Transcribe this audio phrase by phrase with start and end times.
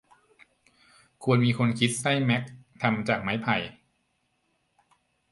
[1.23, 2.43] ควรมีคนคิดไส้แม็ก
[2.81, 3.55] ทำจากไม้ไผ่